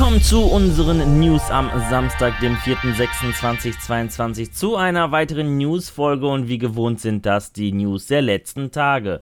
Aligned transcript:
Willkommen 0.00 0.22
zu 0.22 0.40
unseren 0.40 1.20
News 1.20 1.50
am 1.50 1.70
Samstag, 1.90 2.40
dem 2.40 2.54
4.26.2022, 2.54 4.50
zu 4.50 4.76
einer 4.76 5.12
weiteren 5.12 5.58
News-Folge 5.58 6.26
und 6.26 6.48
wie 6.48 6.56
gewohnt 6.56 7.00
sind 7.00 7.26
das 7.26 7.52
die 7.52 7.70
News 7.70 8.06
der 8.06 8.22
letzten 8.22 8.70
Tage. 8.70 9.20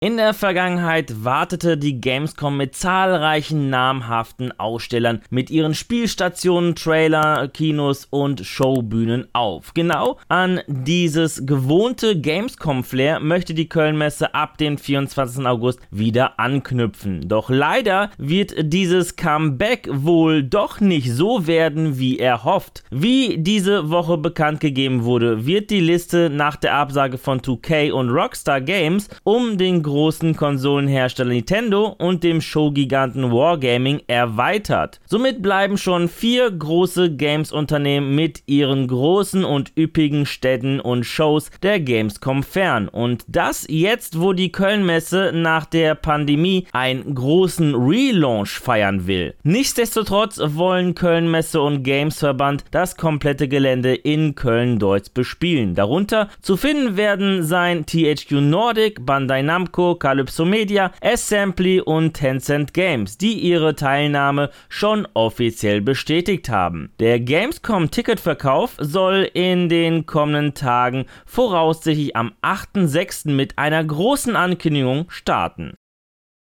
In 0.00 0.16
der 0.16 0.32
Vergangenheit 0.32 1.24
wartete 1.24 1.76
die 1.76 2.00
Gamescom 2.00 2.56
mit 2.56 2.76
zahlreichen 2.76 3.68
namhaften 3.68 4.56
Ausstellern 4.56 5.22
mit 5.28 5.50
ihren 5.50 5.74
Spielstationen, 5.74 6.76
Trailer, 6.76 7.48
Kinos 7.48 8.06
und 8.08 8.46
Showbühnen 8.46 9.26
auf. 9.32 9.74
Genau 9.74 10.16
an 10.28 10.60
dieses 10.68 11.46
gewohnte 11.46 12.16
Gamescom-Flair 12.20 13.18
möchte 13.18 13.54
die 13.54 13.68
Kölnmesse 13.68 14.36
ab 14.36 14.56
dem 14.58 14.78
24. 14.78 15.44
August 15.44 15.80
wieder 15.90 16.38
anknüpfen. 16.38 17.28
Doch 17.28 17.50
leider 17.50 18.10
wird 18.18 18.54
dieses 18.72 19.16
Comeback 19.16 19.88
wohl 19.90 20.44
doch 20.44 20.78
nicht 20.78 21.10
so 21.12 21.48
werden, 21.48 21.98
wie 21.98 22.20
er 22.20 22.44
hofft. 22.44 22.84
Wie 22.92 23.36
diese 23.36 23.90
Woche 23.90 24.16
bekannt 24.16 24.60
gegeben 24.60 25.02
wurde, 25.02 25.44
wird 25.44 25.70
die 25.70 25.80
Liste 25.80 26.30
nach 26.30 26.54
der 26.54 26.74
Absage 26.74 27.18
von 27.18 27.40
2K 27.40 27.90
und 27.90 28.10
Rockstar 28.10 28.60
Games 28.60 29.08
um 29.24 29.58
den 29.58 29.87
großen 29.88 30.36
Konsolenhersteller 30.36 31.30
Nintendo 31.30 31.86
und 31.98 32.22
dem 32.22 32.42
Showgiganten 32.42 33.32
Wargaming 33.32 34.02
erweitert. 34.06 35.00
Somit 35.06 35.40
bleiben 35.40 35.78
schon 35.78 36.08
vier 36.08 36.50
große 36.50 37.16
Games-Unternehmen 37.16 38.14
mit 38.14 38.42
ihren 38.44 38.86
großen 38.86 39.44
und 39.44 39.72
üppigen 39.78 40.26
Städten 40.26 40.78
und 40.78 41.04
Shows 41.04 41.50
der 41.62 41.80
Gamescom 41.80 42.42
fern. 42.42 42.88
Und 42.88 43.24
das 43.28 43.66
jetzt, 43.70 44.20
wo 44.20 44.34
die 44.34 44.52
Kölnmesse 44.52 45.32
nach 45.34 45.64
der 45.64 45.94
Pandemie 45.94 46.66
einen 46.72 47.14
großen 47.14 47.74
Relaunch 47.74 48.58
feiern 48.58 49.06
will. 49.06 49.34
Nichtsdestotrotz 49.42 50.38
wollen 50.44 50.94
Kölnmesse 50.94 51.62
und 51.62 51.82
Gamesverband 51.82 52.64
das 52.72 52.96
komplette 52.96 53.48
Gelände 53.48 53.94
in 53.94 54.34
Köln-Deutz 54.34 55.08
bespielen. 55.08 55.74
Darunter 55.74 56.28
zu 56.42 56.58
finden 56.58 56.98
werden 56.98 57.42
sein 57.42 57.86
THQ 57.86 58.32
Nordic, 58.32 59.06
Bandai 59.06 59.40
Namco, 59.40 59.77
Namco, 59.78 59.94
Calypso 59.94 60.44
Media, 60.44 60.92
Assembly 61.00 61.80
und 61.80 62.14
Tencent 62.14 62.74
Games, 62.74 63.16
die 63.16 63.38
ihre 63.38 63.76
Teilnahme 63.76 64.50
schon 64.68 65.06
offiziell 65.14 65.80
bestätigt 65.80 66.48
haben. 66.48 66.92
Der 66.98 67.20
Gamescom-Ticketverkauf 67.20 68.76
soll 68.78 69.30
in 69.32 69.68
den 69.68 70.04
kommenden 70.04 70.54
Tagen 70.54 71.06
voraussichtlich 71.26 72.16
am 72.16 72.32
8.6. 72.42 73.30
mit 73.30 73.56
einer 73.56 73.84
großen 73.84 74.34
Ankündigung 74.34 75.06
starten. 75.10 75.74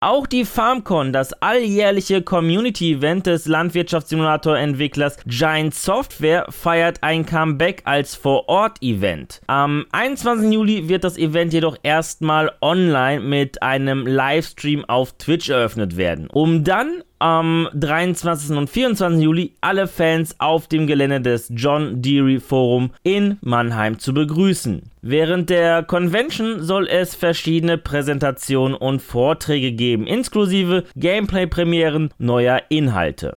Auch 0.02 0.26
die 0.26 0.46
FarmCon, 0.46 1.12
das 1.12 1.34
alljährliche 1.34 2.22
Community-Event 2.22 3.26
des 3.26 3.44
Landwirtschaftssimulator-Entwicklers 3.44 5.18
Giant 5.26 5.74
Software, 5.74 6.46
feiert 6.48 7.02
ein 7.02 7.26
Comeback 7.26 7.82
als 7.84 8.14
Vor-Ort-Event. 8.14 9.42
Am 9.46 9.84
21. 9.92 10.54
Juli 10.54 10.88
wird 10.88 11.04
das 11.04 11.18
Event 11.18 11.52
jedoch 11.52 11.76
erstmal 11.82 12.50
online 12.62 13.20
mit 13.20 13.62
einem 13.62 14.06
Livestream 14.06 14.86
auf 14.86 15.12
Twitch 15.18 15.50
eröffnet 15.50 15.98
werden, 15.98 16.28
um 16.28 16.64
dann 16.64 17.02
am 17.20 17.68
23. 17.74 18.56
und 18.56 18.68
24. 18.68 19.22
Juli 19.22 19.52
alle 19.60 19.86
Fans 19.86 20.34
auf 20.38 20.66
dem 20.66 20.86
Gelände 20.86 21.20
des 21.20 21.52
John 21.54 22.02
Deere 22.02 22.40
Forum 22.40 22.90
in 23.02 23.38
Mannheim 23.42 23.98
zu 23.98 24.12
begrüßen. 24.12 24.82
Während 25.02 25.48
der 25.50 25.82
Convention 25.82 26.62
soll 26.62 26.88
es 26.88 27.14
verschiedene 27.14 27.78
Präsentationen 27.78 28.74
und 28.74 29.00
Vorträge 29.00 29.72
geben, 29.72 30.06
inklusive 30.06 30.84
Gameplay-Premieren 30.96 32.10
neuer 32.18 32.62
Inhalte. 32.68 33.34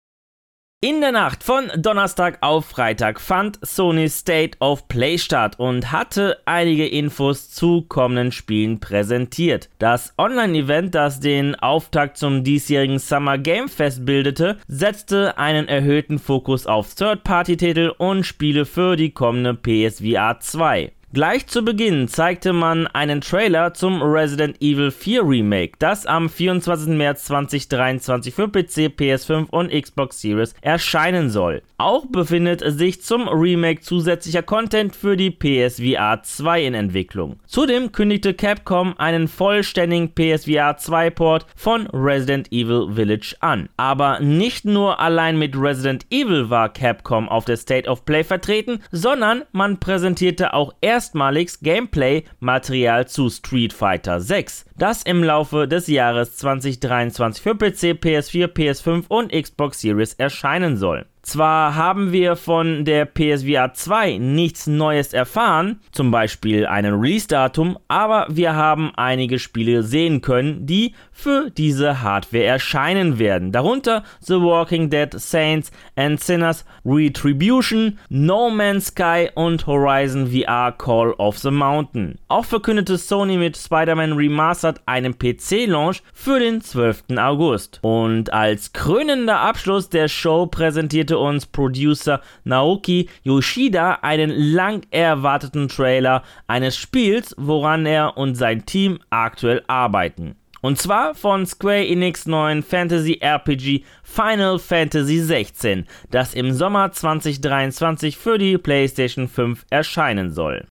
In 0.83 0.99
der 0.99 1.13
Nacht 1.13 1.45
von 1.45 1.71
Donnerstag 1.77 2.39
auf 2.41 2.65
Freitag 2.65 3.21
fand 3.21 3.57
Sony 3.61 4.09
State 4.09 4.57
of 4.59 4.89
Play 4.89 5.17
statt 5.17 5.57
und 5.57 5.93
hatte 5.93 6.39
einige 6.43 6.85
Infos 6.85 7.49
zu 7.51 7.83
kommenden 7.83 8.33
Spielen 8.33 8.81
präsentiert. 8.81 9.69
Das 9.79 10.13
Online-Event, 10.17 10.93
das 10.93 11.21
den 11.21 11.55
Auftakt 11.55 12.17
zum 12.17 12.43
diesjährigen 12.43 12.99
Summer 12.99 13.37
Game 13.37 13.69
Fest 13.69 14.05
bildete, 14.05 14.57
setzte 14.67 15.37
einen 15.37 15.69
erhöhten 15.69 16.19
Fokus 16.19 16.67
auf 16.67 16.93
Third-Party-Titel 16.93 17.93
und 17.97 18.25
Spiele 18.25 18.65
für 18.65 18.97
die 18.97 19.11
kommende 19.11 19.53
PSVR 19.53 20.41
2. 20.41 20.91
Gleich 21.13 21.45
zu 21.45 21.63
Beginn 21.63 22.07
zeigte 22.07 22.53
man 22.53 22.87
einen 22.87 23.21
Trailer 23.21 23.75
zum 23.75 24.01
Resident 24.01 24.59
Evil 24.63 24.89
4 24.89 25.21
Remake, 25.21 25.73
das 25.77 26.07
am 26.07 26.27
24. 26.27 26.87
März 26.87 27.25
2023 27.25 28.33
für 28.33 28.47
PC, 28.47 28.89
PS5 28.97 29.47
und 29.51 29.69
Xbox 29.69 30.21
Series 30.21 30.55
erscheinen 30.61 31.29
soll. 31.29 31.61
Auch 31.77 32.07
befindet 32.07 32.63
sich 32.65 33.03
zum 33.03 33.27
Remake 33.27 33.81
zusätzlicher 33.81 34.41
Content 34.41 34.95
für 34.95 35.15
die 35.15 35.29
PSVR 35.29 36.23
2 36.23 36.63
in 36.63 36.73
Entwicklung. 36.73 37.39
Zudem 37.45 37.91
kündigte 37.91 38.33
Capcom 38.33 38.95
einen 38.97 39.27
vollständigen 39.27 40.15
PSVR 40.15 40.77
2 40.77 41.11
Port 41.11 41.45
von 41.55 41.85
Resident 41.93 42.51
Evil 42.51 42.91
Village 42.91 43.35
an. 43.39 43.69
Aber 43.77 44.19
nicht 44.19 44.65
nur 44.65 44.99
allein 44.99 45.37
mit 45.37 45.55
Resident 45.55 46.07
Evil 46.09 46.49
war 46.49 46.69
Capcom 46.69 47.29
auf 47.29 47.45
der 47.45 47.57
State 47.57 47.87
of 47.87 48.03
Play 48.03 48.23
vertreten, 48.23 48.79
sondern 48.91 49.43
man 49.51 49.79
präsentierte 49.79 50.55
auch 50.55 50.73
erst 50.81 51.02
erstmaliges 51.03 51.59
Gameplay-Material 51.59 53.07
zu 53.07 53.29
Street 53.29 53.73
Fighter 53.73 54.21
6, 54.21 54.65
das 54.77 55.03
im 55.03 55.21
Laufe 55.21 55.67
des 55.67 55.87
Jahres 55.87 56.37
2023 56.37 57.43
für 57.43 57.55
PC, 57.55 57.99
PS4, 57.99 58.47
PS5 58.47 59.05
und 59.09 59.31
Xbox 59.33 59.81
Series 59.81 60.13
erscheinen 60.13 60.77
soll. 60.77 61.05
Zwar 61.23 61.75
haben 61.75 62.11
wir 62.11 62.35
von 62.35 62.83
der 62.83 63.05
PSVR 63.05 63.73
2 63.73 64.17
nichts 64.17 64.67
Neues 64.67 65.13
erfahren, 65.13 65.79
zum 65.93 66.11
Beispiel 66.11 66.65
einen 66.65 66.99
Release-Datum, 66.99 67.79
aber 67.87 68.27
wir 68.29 68.55
haben 68.55 68.91
einige 68.97 69.39
Spiele 69.39 69.83
sehen 69.83 70.19
können, 70.19 70.65
die 70.65 70.93
für 71.13 71.49
diese 71.49 72.01
Hardware 72.01 72.43
erscheinen 72.43 73.19
werden. 73.19 73.53
Darunter 73.53 74.03
The 74.19 74.33
Walking 74.33 74.89
Dead, 74.89 75.13
Saints 75.13 75.71
and 75.95 76.19
Sinners, 76.19 76.65
Retribution, 76.85 77.99
No 78.09 78.49
Man's 78.49 78.87
Sky 78.87 79.29
und 79.33 79.65
Horizon 79.65 80.27
VR 80.27 80.73
Call 80.73 81.13
of 81.13 81.37
the 81.37 81.51
Mountain. 81.51 82.19
Auch 82.27 82.43
verkündete 82.43 82.97
Sony 82.97 83.37
mit 83.37 83.55
Spider-Man 83.55 84.13
Remastered 84.13 84.81
einen 84.85 85.17
PC-Launch 85.17 86.03
für 86.13 86.39
den 86.39 86.59
12. 86.59 87.05
August. 87.15 87.79
Und 87.81 88.33
als 88.33 88.73
krönender 88.73 89.39
Abschluss 89.39 89.89
der 89.89 90.09
Show 90.09 90.47
präsentierte 90.47 91.12
präsentierte 91.13 91.17
uns 91.17 91.45
Producer 91.45 92.21
Naoki 92.43 93.09
Yoshida 93.23 93.99
einen 94.01 94.29
lang 94.29 94.81
erwarteten 94.91 95.67
Trailer 95.67 96.23
eines 96.47 96.75
Spiels, 96.75 97.35
woran 97.37 97.85
er 97.85 98.17
und 98.17 98.35
sein 98.35 98.65
Team 98.65 98.99
aktuell 99.09 99.63
arbeiten. 99.67 100.35
Und 100.61 100.79
zwar 100.79 101.13
von 101.13 101.45
Square 101.45 101.85
Enix 101.85 102.25
neuen 102.25 102.63
Fantasy 102.63 103.19
RPG 103.21 103.83
Final 104.01 104.59
Fantasy 104.59 105.19
XVI, 105.19 105.83
das 106.09 106.33
im 106.33 106.53
Sommer 106.53 106.91
2023 106.91 108.17
für 108.17 108.37
die 108.37 108.57
PlayStation 108.57 109.27
5 109.27 109.65
erscheinen 109.69 110.31
soll. 110.31 110.65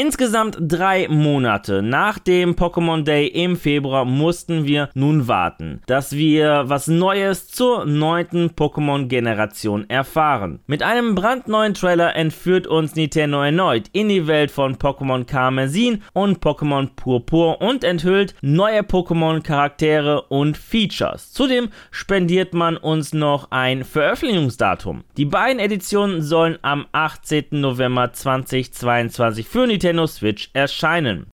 Insgesamt 0.00 0.56
drei 0.60 1.08
Monate 1.08 1.82
nach 1.82 2.20
dem 2.20 2.54
Pokémon 2.54 3.02
Day 3.02 3.26
im 3.26 3.56
Februar 3.56 4.04
mussten 4.04 4.64
wir 4.64 4.90
nun 4.94 5.26
warten, 5.26 5.82
dass 5.86 6.12
wir 6.12 6.62
was 6.66 6.86
Neues 6.86 7.48
zur 7.48 7.84
neunten 7.84 8.50
Pokémon-Generation 8.50 9.90
erfahren. 9.90 10.60
Mit 10.68 10.84
einem 10.84 11.16
brandneuen 11.16 11.74
Trailer 11.74 12.14
entführt 12.14 12.68
uns 12.68 12.94
Nintendo 12.94 13.42
erneut 13.42 13.88
in 13.92 14.08
die 14.08 14.28
Welt 14.28 14.52
von 14.52 14.76
Pokémon 14.76 15.24
Karmesin 15.24 16.04
und 16.12 16.38
Pokémon 16.38 16.90
Purpur 16.94 17.60
und 17.60 17.82
enthüllt 17.82 18.36
neue 18.40 18.82
Pokémon-Charaktere 18.82 20.22
und 20.28 20.56
Features. 20.56 21.32
Zudem 21.32 21.70
spendiert 21.90 22.54
man 22.54 22.76
uns 22.76 23.14
noch 23.14 23.50
ein 23.50 23.82
Veröffentlichungsdatum. 23.82 25.02
Die 25.16 25.24
beiden 25.24 25.58
Editionen 25.58 26.22
sollen 26.22 26.56
am 26.62 26.86
18. 26.92 27.46
November 27.50 28.12
2022 28.12 29.48
für 29.48 29.66
Nintendo 29.66 29.87
Nintendo 29.88 30.06
Switch 30.06 30.50
erscheinen. 30.52 31.30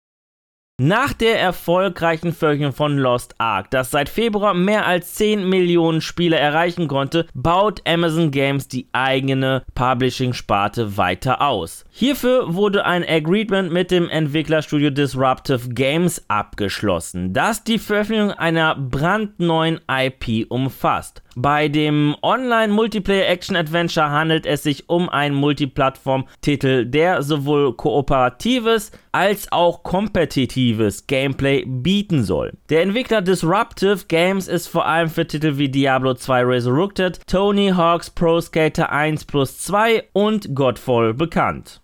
Nach 0.81 1.13
der 1.13 1.39
erfolgreichen 1.39 2.33
Veröffentlichung 2.33 2.73
von 2.73 2.97
Lost 2.97 3.35
Ark, 3.37 3.69
das 3.69 3.91
seit 3.91 4.09
Februar 4.09 4.55
mehr 4.55 4.87
als 4.87 5.13
10 5.13 5.47
Millionen 5.47 6.01
Spieler 6.01 6.39
erreichen 6.39 6.87
konnte, 6.87 7.27
baut 7.35 7.87
Amazon 7.87 8.31
Games 8.31 8.67
die 8.67 8.89
eigene 8.91 9.63
Publishing-Sparte 9.75 10.97
weiter 10.97 11.41
aus. 11.41 11.85
Hierfür 11.91 12.55
wurde 12.55 12.85
ein 12.85 13.07
Agreement 13.07 13.71
mit 13.71 13.91
dem 13.91 14.09
Entwicklerstudio 14.09 14.89
Disruptive 14.89 15.69
Games 15.69 16.25
abgeschlossen, 16.27 17.33
das 17.33 17.63
die 17.63 17.77
Veröffentlichung 17.77 18.31
einer 18.31 18.75
brandneuen 18.75 19.79
IP 19.87 20.47
umfasst. 20.49 21.21
Bei 21.35 21.67
dem 21.67 22.15
Online-Multiplayer-Action-Adventure 22.21 24.09
handelt 24.09 24.45
es 24.45 24.63
sich 24.63 24.89
um 24.89 25.09
einen 25.09 25.35
Multiplattform-Titel, 25.35 26.85
der 26.85 27.23
sowohl 27.23 27.75
kooperatives 27.75 28.91
als 29.11 29.51
auch 29.51 29.83
kompetitives 29.83 31.07
Gameplay 31.07 31.63
bieten 31.65 32.23
soll. 32.23 32.53
Der 32.69 32.81
Entwickler 32.81 33.21
Disruptive 33.21 34.05
Games 34.07 34.47
ist 34.47 34.67
vor 34.67 34.85
allem 34.85 35.09
für 35.09 35.27
Titel 35.27 35.57
wie 35.57 35.69
Diablo 35.69 36.13
2 36.13 36.43
Resurrected, 36.43 37.19
Tony 37.27 37.69
Hawk's 37.69 38.09
Pro 38.09 38.41
Skater 38.41 38.91
1 38.91 39.25
plus 39.25 39.59
2 39.59 40.03
und 40.13 40.55
Godfall 40.55 41.13
bekannt. 41.13 41.82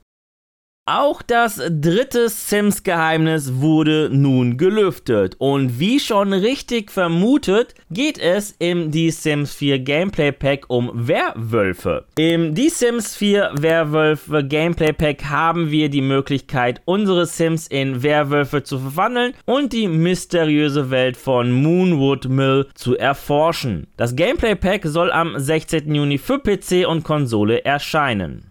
Auch 0.91 1.21
das 1.21 1.61
dritte 1.69 2.29
Sims-Geheimnis 2.29 3.61
wurde 3.61 4.09
nun 4.11 4.57
gelüftet. 4.57 5.35
Und 5.37 5.79
wie 5.79 5.99
schon 5.99 6.33
richtig 6.33 6.89
vermutet, 6.89 7.75
geht 7.91 8.17
es 8.17 8.55
im 8.57 8.91
The 8.91 9.11
Sims 9.11 9.53
4 9.53 9.77
Gameplay 9.77 10.31
Pack 10.31 10.65
um 10.67 10.89
Werwölfe. 10.91 12.05
Im 12.17 12.55
The 12.55 12.69
Sims 12.69 13.15
4 13.15 13.51
Werwölfe 13.59 14.43
Gameplay 14.43 14.91
Pack 14.91 15.25
haben 15.25 15.69
wir 15.69 15.89
die 15.89 16.01
Möglichkeit, 16.01 16.81
unsere 16.85 17.27
Sims 17.27 17.67
in 17.67 18.01
Werwölfe 18.01 18.63
zu 18.63 18.79
verwandeln 18.79 19.35
und 19.45 19.73
die 19.73 19.87
mysteriöse 19.87 20.89
Welt 20.89 21.17
von 21.17 21.51
Moonwood 21.51 22.29
Mill 22.29 22.65
zu 22.73 22.97
erforschen. 22.97 23.85
Das 23.95 24.15
Gameplay 24.15 24.55
Pack 24.55 24.87
soll 24.87 25.11
am 25.11 25.37
16. 25.37 25.93
Juni 25.93 26.17
für 26.17 26.39
PC 26.39 26.87
und 26.87 27.03
Konsole 27.03 27.63
erscheinen. 27.63 28.48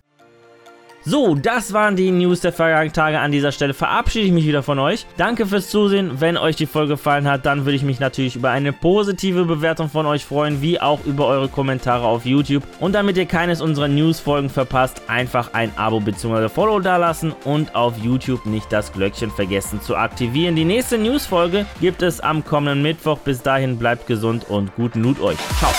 So, 1.08 1.34
das 1.34 1.72
waren 1.72 1.96
die 1.96 2.10
News 2.10 2.40
der 2.40 2.52
vergangenen 2.52 2.92
Tage. 2.92 3.18
An 3.18 3.32
dieser 3.32 3.50
Stelle 3.50 3.72
verabschiede 3.72 4.26
ich 4.26 4.32
mich 4.32 4.46
wieder 4.46 4.62
von 4.62 4.78
euch. 4.78 5.06
Danke 5.16 5.46
fürs 5.46 5.70
Zusehen. 5.70 6.20
Wenn 6.20 6.36
euch 6.36 6.54
die 6.54 6.66
Folge 6.66 6.94
gefallen 6.94 7.26
hat, 7.26 7.46
dann 7.46 7.64
würde 7.64 7.76
ich 7.76 7.82
mich 7.82 7.98
natürlich 7.98 8.36
über 8.36 8.50
eine 8.50 8.74
positive 8.74 9.46
Bewertung 9.46 9.88
von 9.88 10.04
euch 10.04 10.26
freuen, 10.26 10.60
wie 10.60 10.78
auch 10.78 11.02
über 11.06 11.26
eure 11.26 11.48
Kommentare 11.48 12.06
auf 12.06 12.26
YouTube. 12.26 12.62
Und 12.78 12.92
damit 12.94 13.16
ihr 13.16 13.24
keines 13.24 13.62
unserer 13.62 13.88
News-Folgen 13.88 14.50
verpasst, 14.50 15.00
einfach 15.06 15.54
ein 15.54 15.72
Abo 15.76 15.98
bzw. 15.98 16.50
Follow 16.50 16.78
dalassen 16.78 17.34
und 17.46 17.74
auf 17.74 17.96
YouTube 17.96 18.44
nicht 18.44 18.70
das 18.70 18.92
Glöckchen 18.92 19.30
vergessen 19.30 19.80
zu 19.80 19.96
aktivieren. 19.96 20.56
Die 20.56 20.66
nächste 20.66 20.98
News-Folge 20.98 21.64
gibt 21.80 22.02
es 22.02 22.20
am 22.20 22.44
kommenden 22.44 22.82
Mittwoch. 22.82 23.16
Bis 23.20 23.40
dahin 23.40 23.78
bleibt 23.78 24.06
gesund 24.06 24.44
und 24.50 24.74
guten 24.74 25.02
Loot 25.02 25.22
euch. 25.22 25.38
Ciao. 25.58 25.72